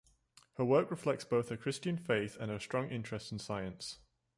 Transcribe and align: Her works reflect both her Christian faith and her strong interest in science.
Her 0.55 0.65
works 0.65 0.89
reflect 0.89 1.29
both 1.29 1.49
her 1.49 1.57
Christian 1.57 1.95
faith 1.95 2.35
and 2.39 2.49
her 2.49 2.57
strong 2.57 2.89
interest 2.89 3.31
in 3.31 3.37
science. 3.37 3.99